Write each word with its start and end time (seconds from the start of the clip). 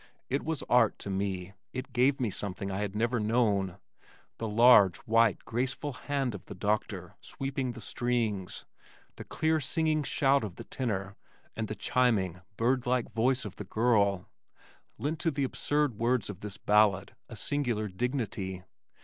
It 0.29 0.43
was 0.43 0.63
art 0.67 0.97
to 0.97 1.11
me. 1.11 1.53
It 1.73 1.93
gave 1.93 2.19
me 2.19 2.31
something 2.31 2.71
I 2.71 2.79
had 2.79 2.95
never 2.95 3.19
known. 3.19 3.77
The 4.39 4.47
large, 4.47 4.97
white, 5.05 5.45
graceful 5.45 5.93
hand 5.93 6.33
of 6.33 6.45
the 6.45 6.55
doctor 6.55 7.15
sweeping 7.21 7.73
the 7.73 7.81
strings, 7.81 8.65
the 9.17 9.23
clear 9.23 9.61
ringing 9.77 10.01
shout 10.01 10.43
of 10.43 10.55
the 10.55 10.63
tenor 10.63 11.17
and 11.55 11.67
the 11.67 11.75
chiming, 11.75 12.41
bird 12.57 12.87
like 12.87 13.11
voice 13.11 13.45
of 13.45 13.57
the 13.57 13.63
girl 13.63 14.27
lent 14.97 15.19
to 15.19 15.29
the 15.29 15.43
absurd 15.43 15.99
words 15.99 16.31
of 16.31 16.39
this 16.39 16.57
ballad 16.57 17.15
a 17.29 17.35
singular 17.35 17.87
dignity. 17.87 18.63